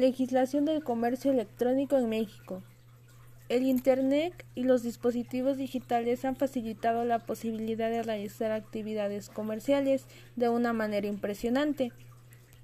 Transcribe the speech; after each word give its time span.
Legislación 0.00 0.64
del 0.64 0.82
comercio 0.82 1.30
electrónico 1.30 1.98
en 1.98 2.08
México. 2.08 2.62
El 3.50 3.64
Internet 3.64 4.46
y 4.54 4.62
los 4.62 4.82
dispositivos 4.82 5.58
digitales 5.58 6.24
han 6.24 6.36
facilitado 6.36 7.04
la 7.04 7.18
posibilidad 7.18 7.90
de 7.90 8.02
realizar 8.02 8.50
actividades 8.50 9.28
comerciales 9.28 10.06
de 10.36 10.48
una 10.48 10.72
manera 10.72 11.06
impresionante. 11.06 11.92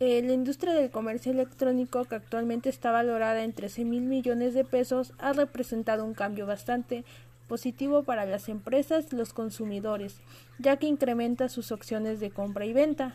Eh, 0.00 0.22
la 0.22 0.32
industria 0.32 0.72
del 0.72 0.90
comercio 0.90 1.30
electrónico, 1.30 2.04
que 2.06 2.16
actualmente 2.16 2.68
está 2.68 2.90
valorada 2.90 3.44
en 3.44 3.52
13 3.52 3.84
mil 3.84 4.02
millones 4.02 4.52
de 4.54 4.64
pesos, 4.64 5.12
ha 5.18 5.32
representado 5.32 6.04
un 6.04 6.14
cambio 6.14 6.46
bastante 6.46 7.04
positivo 7.46 8.02
para 8.02 8.24
las 8.24 8.48
empresas 8.48 9.06
y 9.12 9.16
los 9.16 9.32
consumidores, 9.32 10.16
ya 10.58 10.78
que 10.78 10.86
incrementa 10.88 11.48
sus 11.48 11.70
opciones 11.70 12.18
de 12.18 12.30
compra 12.30 12.64
y 12.64 12.72
venta. 12.72 13.14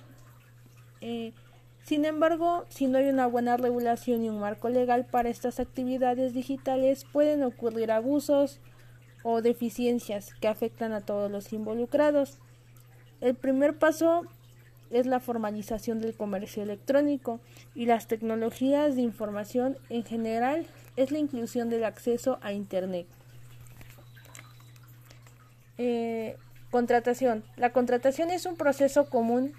Eh, 1.02 1.34
sin 1.86 2.04
embargo, 2.06 2.66
si 2.70 2.88
no 2.88 2.98
hay 2.98 3.10
una 3.10 3.28
buena 3.28 3.58
regulación 3.58 4.24
y 4.24 4.30
un 4.30 4.40
marco 4.40 4.70
legal 4.70 5.06
para 5.06 5.30
estas 5.30 5.60
actividades 5.60 6.34
digitales, 6.34 7.06
pueden 7.06 7.44
ocurrir 7.44 7.92
abusos 7.92 8.60
o 9.22 9.44
deficiencias 9.44 10.34
que 10.34 10.48
afectan 10.48 10.94
a 10.94 11.02
todos 11.02 11.30
los 11.30 11.54
involucrados. 11.54 12.40
El 13.22 13.36
primer 13.36 13.78
paso 13.78 14.24
es 14.90 15.06
la 15.06 15.20
formalización 15.20 16.02
del 16.02 16.16
comercio 16.16 16.64
electrónico 16.64 17.40
y 17.76 17.86
las 17.86 18.08
tecnologías 18.08 18.96
de 18.96 19.04
información 19.04 19.78
en 19.90 20.04
general 20.04 20.66
es 20.96 21.12
la 21.12 21.20
inclusión 21.20 21.70
del 21.70 21.84
acceso 21.84 22.40
a 22.42 22.52
Internet. 22.52 23.06
Eh, 25.78 26.36
contratación. 26.72 27.44
La 27.58 27.72
contratación 27.72 28.32
es 28.32 28.48
un 28.48 28.56
proceso 28.56 29.08
común 29.08 29.54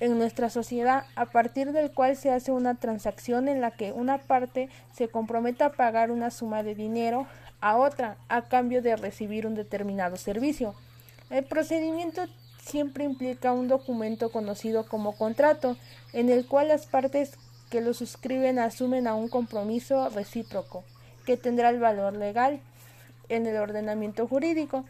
en 0.00 0.18
nuestra 0.18 0.50
sociedad 0.50 1.04
a 1.14 1.26
partir 1.26 1.72
del 1.72 1.92
cual 1.92 2.16
se 2.16 2.30
hace 2.30 2.52
una 2.52 2.74
transacción 2.74 3.48
en 3.48 3.60
la 3.60 3.70
que 3.70 3.92
una 3.92 4.18
parte 4.18 4.68
se 4.92 5.08
compromete 5.08 5.64
a 5.64 5.72
pagar 5.72 6.10
una 6.10 6.30
suma 6.30 6.62
de 6.62 6.74
dinero 6.74 7.26
a 7.60 7.76
otra 7.76 8.16
a 8.28 8.42
cambio 8.42 8.82
de 8.82 8.96
recibir 8.96 9.46
un 9.46 9.54
determinado 9.54 10.16
servicio. 10.16 10.74
El 11.30 11.44
procedimiento 11.44 12.26
siempre 12.58 13.04
implica 13.04 13.52
un 13.52 13.68
documento 13.68 14.30
conocido 14.30 14.86
como 14.86 15.16
contrato, 15.16 15.76
en 16.12 16.28
el 16.28 16.46
cual 16.46 16.68
las 16.68 16.86
partes 16.86 17.38
que 17.70 17.80
lo 17.80 17.94
suscriben 17.94 18.58
asumen 18.58 19.06
a 19.06 19.14
un 19.14 19.28
compromiso 19.28 20.08
recíproco, 20.10 20.84
que 21.24 21.36
tendrá 21.36 21.70
el 21.70 21.80
valor 21.80 22.14
legal 22.14 22.60
en 23.28 23.46
el 23.46 23.56
ordenamiento 23.56 24.26
jurídico. 24.26 24.84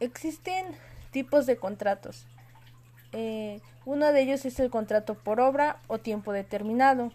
Existen 0.00 0.66
Tipos 1.14 1.46
de 1.46 1.56
contratos. 1.58 2.26
Eh, 3.12 3.60
uno 3.84 4.10
de 4.10 4.20
ellos 4.20 4.44
es 4.46 4.58
el 4.58 4.68
contrato 4.68 5.14
por 5.14 5.38
obra 5.38 5.80
o 5.86 5.98
tiempo 5.98 6.32
determinado. 6.32 7.12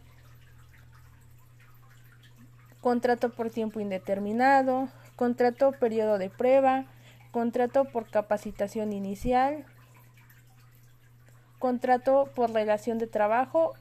Contrato 2.80 3.30
por 3.30 3.50
tiempo 3.50 3.82
indeterminado. 3.82 4.88
Contrato 5.18 5.74
periodo 5.74 6.18
de 6.18 6.30
prueba. 6.30 6.86
Contrato 7.32 7.84
por 7.84 8.10
capacitación 8.10 8.94
inicial. 8.94 9.66
Contrato 11.60 12.32
por 12.34 12.52
relación 12.52 13.00
de 13.00 13.08
trabajo 13.08 13.74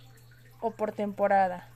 o 0.59 0.73
por 0.73 0.91
temporada. 0.91 1.69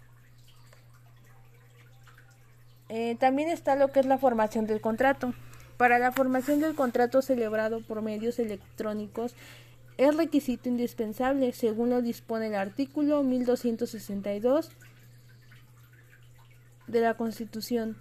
Eh, 2.88 3.14
también 3.20 3.50
está 3.50 3.76
lo 3.76 3.92
que 3.92 4.00
es 4.00 4.06
la 4.06 4.18
formación 4.18 4.66
del 4.66 4.80
contrato. 4.80 5.32
Para 5.76 5.98
la 5.98 6.12
formación 6.12 6.60
del 6.60 6.74
contrato 6.74 7.22
celebrado 7.22 7.80
por 7.80 8.02
medios 8.02 8.38
electrónicos 8.38 9.34
es 9.96 10.16
requisito 10.16 10.68
indispensable, 10.68 11.52
según 11.52 11.90
lo 11.90 12.02
dispone 12.02 12.48
el 12.48 12.54
artículo 12.54 13.22
1262 13.22 14.70
de 16.86 17.00
la 17.00 17.14
Constitución. 17.14 17.96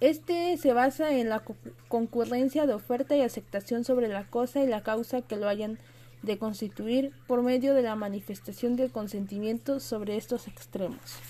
Este 0.00 0.56
se 0.56 0.72
basa 0.72 1.12
en 1.12 1.28
la 1.28 1.42
concurrencia 1.88 2.66
de 2.66 2.74
oferta 2.74 3.16
y 3.16 3.22
aceptación 3.22 3.84
sobre 3.84 4.08
la 4.08 4.24
cosa 4.24 4.62
y 4.62 4.66
la 4.66 4.82
causa 4.82 5.22
que 5.22 5.36
lo 5.36 5.48
hayan 5.48 5.78
de 6.22 6.38
constituir 6.38 7.12
por 7.26 7.42
medio 7.42 7.74
de 7.74 7.82
la 7.82 7.94
manifestación 7.94 8.76
del 8.76 8.90
consentimiento 8.90 9.80
sobre 9.80 10.16
estos 10.16 10.48
extremos. 10.48 11.20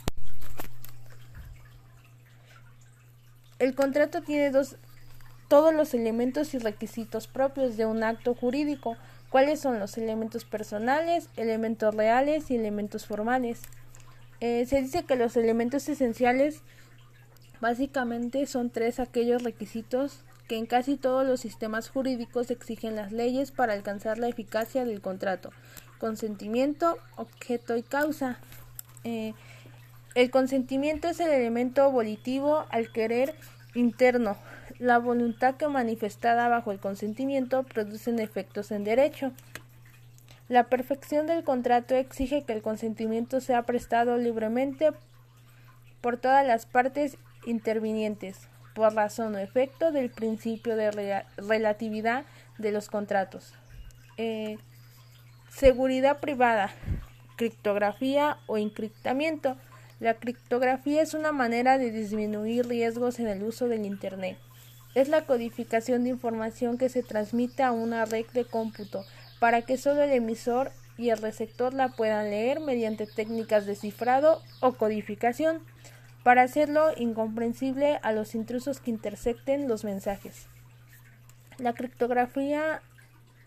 El 3.62 3.76
contrato 3.76 4.22
tiene 4.22 4.50
dos, 4.50 4.74
todos 5.46 5.72
los 5.72 5.94
elementos 5.94 6.52
y 6.52 6.58
requisitos 6.58 7.28
propios 7.28 7.76
de 7.76 7.86
un 7.86 8.02
acto 8.02 8.34
jurídico. 8.34 8.96
¿Cuáles 9.30 9.60
son 9.60 9.78
los 9.78 9.96
elementos 9.98 10.44
personales, 10.44 11.28
elementos 11.36 11.94
reales 11.94 12.50
y 12.50 12.56
elementos 12.56 13.06
formales? 13.06 13.60
Eh, 14.40 14.66
se 14.66 14.82
dice 14.82 15.04
que 15.04 15.14
los 15.14 15.36
elementos 15.36 15.88
esenciales 15.88 16.62
básicamente 17.60 18.46
son 18.46 18.68
tres 18.68 18.98
aquellos 18.98 19.44
requisitos 19.44 20.24
que 20.48 20.58
en 20.58 20.66
casi 20.66 20.96
todos 20.96 21.24
los 21.24 21.38
sistemas 21.38 21.88
jurídicos 21.88 22.50
exigen 22.50 22.96
las 22.96 23.12
leyes 23.12 23.52
para 23.52 23.74
alcanzar 23.74 24.18
la 24.18 24.26
eficacia 24.26 24.84
del 24.84 25.00
contrato. 25.00 25.50
Consentimiento, 26.00 26.98
objeto 27.14 27.76
y 27.76 27.84
causa. 27.84 28.40
Eh, 29.04 29.34
el 30.14 30.30
consentimiento 30.30 31.08
es 31.08 31.20
el 31.20 31.30
elemento 31.30 31.90
volitivo 31.90 32.66
al 32.70 32.92
querer 32.92 33.34
interno. 33.74 34.36
La 34.78 34.98
voluntad 34.98 35.56
que 35.56 35.68
manifestada 35.68 36.48
bajo 36.48 36.72
el 36.72 36.80
consentimiento 36.80 37.62
producen 37.62 38.18
efectos 38.18 38.70
en 38.72 38.84
derecho. 38.84 39.32
La 40.48 40.64
perfección 40.64 41.26
del 41.26 41.44
contrato 41.44 41.94
exige 41.94 42.42
que 42.42 42.52
el 42.52 42.62
consentimiento 42.62 43.40
sea 43.40 43.62
prestado 43.62 44.18
libremente 44.18 44.90
por 46.02 46.18
todas 46.18 46.46
las 46.46 46.66
partes 46.66 47.16
intervinientes, 47.46 48.48
por 48.74 48.92
razón 48.94 49.34
o 49.34 49.38
efecto 49.38 49.92
del 49.92 50.10
principio 50.10 50.76
de 50.76 51.24
relatividad 51.38 52.24
de 52.58 52.72
los 52.72 52.88
contratos. 52.88 53.54
Eh, 54.18 54.58
seguridad 55.48 56.20
privada, 56.20 56.70
criptografía 57.36 58.36
o 58.46 58.58
encriptamiento. 58.58 59.56
La 60.02 60.14
criptografía 60.14 61.00
es 61.00 61.14
una 61.14 61.30
manera 61.30 61.78
de 61.78 61.92
disminuir 61.92 62.66
riesgos 62.66 63.20
en 63.20 63.28
el 63.28 63.44
uso 63.44 63.68
del 63.68 63.86
Internet. 63.86 64.36
Es 64.96 65.06
la 65.06 65.26
codificación 65.26 66.02
de 66.02 66.10
información 66.10 66.76
que 66.76 66.88
se 66.88 67.04
transmite 67.04 67.62
a 67.62 67.70
una 67.70 68.04
red 68.04 68.26
de 68.34 68.44
cómputo 68.44 69.04
para 69.38 69.62
que 69.62 69.78
solo 69.78 70.02
el 70.02 70.10
emisor 70.10 70.72
y 70.98 71.10
el 71.10 71.18
receptor 71.18 71.72
la 71.72 71.90
puedan 71.90 72.30
leer 72.30 72.58
mediante 72.58 73.06
técnicas 73.06 73.64
de 73.64 73.76
cifrado 73.76 74.42
o 74.60 74.72
codificación 74.72 75.62
para 76.24 76.42
hacerlo 76.42 76.88
incomprensible 76.96 78.00
a 78.02 78.10
los 78.10 78.34
intrusos 78.34 78.80
que 78.80 78.90
intersecten 78.90 79.68
los 79.68 79.84
mensajes. 79.84 80.48
La 81.58 81.74
criptografía 81.74 82.82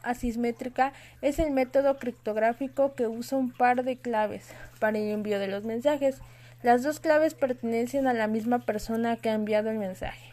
asimétrica 0.03 0.93
es 1.21 1.37
el 1.37 1.51
método 1.51 1.97
criptográfico 1.97 2.95
que 2.95 3.07
usa 3.07 3.37
un 3.37 3.51
par 3.51 3.83
de 3.83 3.97
claves 3.97 4.47
para 4.79 4.97
el 4.97 5.09
envío 5.09 5.37
de 5.37 5.49
los 5.49 5.65
mensajes 5.65 6.21
las 6.63 6.83
dos 6.83 6.99
claves 6.99 7.33
pertenecen 7.33 8.07
a 8.07 8.13
la 8.13 8.27
misma 8.27 8.59
persona 8.59 9.17
que 9.17 9.29
ha 9.29 9.33
enviado 9.33 9.69
el 9.69 9.77
mensaje. 9.77 10.31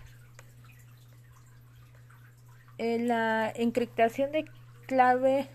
la 2.79 3.53
encriptación 3.55 4.33
de 4.33 4.45
clave 4.89 5.49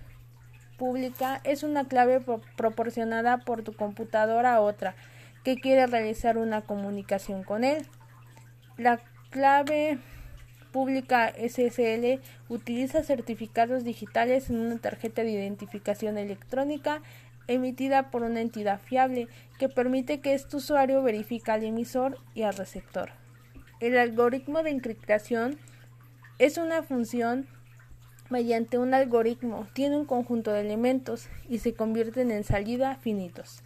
pública 0.77 1.41
es 1.43 1.63
una 1.63 1.85
clave 1.85 2.21
proporcionada 2.55 3.39
por 3.39 3.63
tu 3.63 3.73
computadora 3.73 4.55
a 4.55 4.61
otra 4.61 4.95
que 5.43 5.57
quiere 5.57 5.87
realizar 5.87 6.37
una 6.37 6.61
comunicación 6.61 7.43
con 7.43 7.63
él. 7.63 7.85
La 8.77 9.01
clave 9.29 9.97
pública 10.71 11.33
SSL 11.37 12.21
utiliza 12.49 13.03
certificados 13.03 13.83
digitales 13.83 14.49
en 14.49 14.59
una 14.59 14.77
tarjeta 14.77 15.23
de 15.23 15.31
identificación 15.31 16.17
electrónica 16.17 17.01
emitida 17.47 18.11
por 18.11 18.23
una 18.23 18.41
entidad 18.41 18.79
fiable 18.79 19.27
que 19.57 19.69
permite 19.69 20.19
que 20.19 20.33
este 20.33 20.57
usuario 20.57 21.01
verifique 21.01 21.51
al 21.51 21.63
emisor 21.63 22.17
y 22.33 22.43
al 22.43 22.55
receptor. 22.55 23.11
El 23.79 23.97
algoritmo 23.97 24.63
de 24.63 24.71
encriptación 24.71 25.57
es 26.39 26.57
una 26.57 26.83
función 26.83 27.47
mediante 28.29 28.77
un 28.77 28.93
algoritmo, 28.93 29.67
tiene 29.73 29.97
un 29.97 30.05
conjunto 30.05 30.51
de 30.51 30.61
elementos 30.61 31.29
y 31.47 31.59
se 31.59 31.73
convierten 31.73 32.31
en 32.31 32.43
salida 32.43 32.95
finitos. 32.95 33.63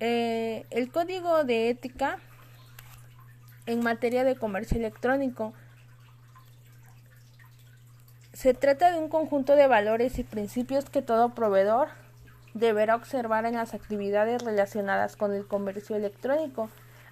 Eh, 0.00 0.64
el 0.70 0.90
código 0.90 1.44
de 1.44 1.68
ética 1.68 2.18
en 3.66 3.80
materia 3.82 4.24
de 4.24 4.34
comercio 4.34 4.78
electrónico 4.78 5.52
se 8.32 8.54
trata 8.54 8.90
de 8.90 8.98
un 8.98 9.08
conjunto 9.08 9.54
de 9.54 9.66
valores 9.66 10.18
y 10.18 10.24
principios 10.24 10.88
que 10.88 11.02
todo 11.02 11.34
proveedor 11.34 11.88
deberá 12.54 12.96
observar 12.96 13.46
en 13.46 13.54
las 13.54 13.74
actividades 13.74 14.42
relacionadas 14.42 15.16
con 15.16 15.32
el 15.32 15.46
comercio 15.46 15.96
electrónico, 15.96 16.68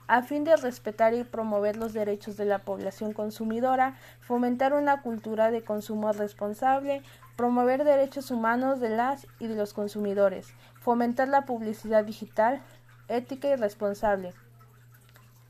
a 0.08 0.23
fin 0.23 0.43
de 0.44 0.56
respetar 0.56 1.14
y 1.14 1.23
promover 1.23 1.76
los 1.76 1.93
derechos 1.93 2.37
de 2.37 2.46
la 2.46 2.61
población 2.61 3.12
consumidora, 3.12 3.94
fomentar 4.20 4.73
una 4.73 5.02
cultura 5.02 5.50
de 5.50 5.62
consumo 5.62 6.12
responsable, 6.12 7.02
promover 7.37 7.85
derechos 7.85 8.31
humanos 8.31 8.81
de 8.81 8.88
las 8.88 9.26
y 9.38 9.46
de 9.46 9.55
los 9.55 9.75
consumidores, 9.75 10.49
fomentar 10.81 11.29
la 11.29 11.44
publicidad 11.44 12.05
digital, 12.05 12.62
ética 13.08 13.49
y 13.49 13.56
responsable. 13.56 14.32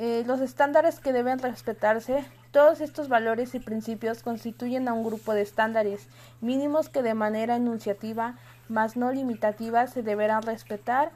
Eh, 0.01 0.23
los 0.27 0.41
estándares 0.41 1.01
que 1.01 1.13
deben 1.13 1.39
respetarse, 1.39 2.25
todos 2.53 2.81
estos 2.81 3.09
valores 3.09 3.55
y 3.55 3.61
principios 3.61 4.23
constituyen 4.23 4.87
a 4.89 4.93
un 4.93 5.05
grupo 5.05 5.35
de 5.35 5.43
estándares 5.43 6.07
mínimos 6.41 6.89
que 6.89 7.03
de 7.03 7.15
manera 7.15 7.57
enunciativa, 7.57 8.37
mas 8.69 8.97
no 8.97 9.13
limitativa, 9.13 9.87
se 9.87 10.03
deberán 10.03 10.43
respetar 10.43 11.13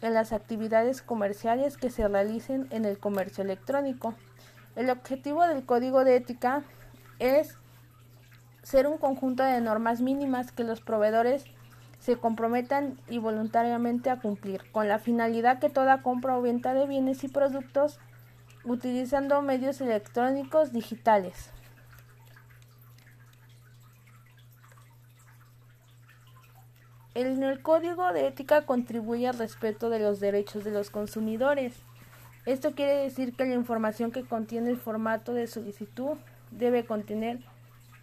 en 0.00 0.14
las 0.14 0.32
actividades 0.32 1.02
comerciales 1.02 1.76
que 1.76 1.90
se 1.90 2.06
realicen 2.08 2.66
en 2.70 2.84
el 2.84 2.98
comercio 2.98 3.44
electrónico. 3.44 4.14
El 4.74 4.90
objetivo 4.90 5.46
del 5.46 5.64
código 5.64 6.04
de 6.04 6.16
ética 6.16 6.62
es 7.18 7.56
ser 8.62 8.86
un 8.86 8.98
conjunto 8.98 9.42
de 9.42 9.60
normas 9.60 10.00
mínimas 10.00 10.52
que 10.52 10.64
los 10.64 10.80
proveedores 10.80 11.44
se 12.00 12.16
comprometan 12.16 12.98
y 13.08 13.18
voluntariamente 13.18 14.10
a 14.10 14.18
cumplir, 14.18 14.68
con 14.72 14.88
la 14.88 14.98
finalidad 14.98 15.60
que 15.60 15.70
toda 15.70 16.02
compra 16.02 16.36
o 16.36 16.42
venta 16.42 16.74
de 16.74 16.88
bienes 16.88 17.22
y 17.22 17.28
productos 17.28 18.00
utilizando 18.64 19.40
medios 19.40 19.80
electrónicos 19.80 20.72
digitales. 20.72 21.51
En 27.14 27.42
el 27.42 27.60
código 27.60 28.10
de 28.14 28.26
ética 28.26 28.62
contribuye 28.62 29.28
al 29.28 29.38
respeto 29.38 29.90
de 29.90 29.98
los 29.98 30.18
derechos 30.18 30.64
de 30.64 30.70
los 30.70 30.88
consumidores. 30.88 31.74
Esto 32.46 32.72
quiere 32.72 32.96
decir 32.96 33.34
que 33.34 33.44
la 33.44 33.54
información 33.54 34.12
que 34.12 34.24
contiene 34.24 34.70
el 34.70 34.78
formato 34.78 35.34
de 35.34 35.46
solicitud 35.46 36.16
debe 36.50 36.86
contener 36.86 37.40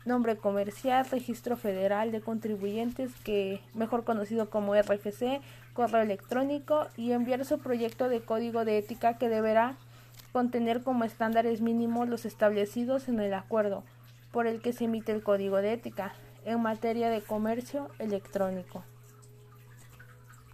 nombre 0.06 0.38
comercial, 0.38 1.08
registro 1.10 1.58
federal 1.58 2.12
de 2.12 2.22
contribuyentes, 2.22 3.12
que 3.24 3.62
mejor 3.74 4.04
conocido 4.04 4.52
como 4.52 4.76
RFC, 4.76 5.42
correo 5.74 6.02
electrónico 6.02 6.88
y 6.96 7.12
enviar 7.12 7.44
su 7.46 7.58
proyecto 7.58 8.10
de 8.10 8.22
código 8.22 8.64
de 8.64 8.78
ética 8.78 9.18
que 9.18 9.28
deberá 9.28 9.76
contener 10.32 10.84
como 10.84 11.04
estándares 11.04 11.62
mínimos 11.62 12.08
los 12.08 12.26
establecidos 12.26 13.10
en 13.10 13.20
el 13.20 13.34
acuerdo 13.34 13.84
por 14.32 14.46
el 14.46 14.62
que 14.62 14.72
se 14.72 14.86
emite 14.86 15.12
el 15.12 15.24
código 15.24 15.58
de 15.58 15.74
ética 15.74 16.14
en 16.46 16.62
materia 16.62 17.10
de 17.10 17.22
comercio 17.22 17.90
electrónico. 17.98 18.84